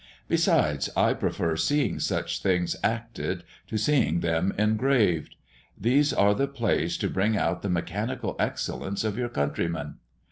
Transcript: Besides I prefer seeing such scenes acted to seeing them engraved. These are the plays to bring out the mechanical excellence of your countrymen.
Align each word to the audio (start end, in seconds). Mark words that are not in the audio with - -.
Besides 0.27 0.89
I 0.97 1.13
prefer 1.13 1.55
seeing 1.55 1.99
such 1.99 2.41
scenes 2.41 2.75
acted 2.83 3.43
to 3.67 3.77
seeing 3.77 4.21
them 4.21 4.51
engraved. 4.57 5.35
These 5.79 6.11
are 6.11 6.33
the 6.33 6.47
plays 6.47 6.97
to 6.97 7.07
bring 7.07 7.37
out 7.37 7.61
the 7.61 7.69
mechanical 7.69 8.35
excellence 8.39 9.03
of 9.03 9.15
your 9.15 9.29
countrymen. 9.29 9.97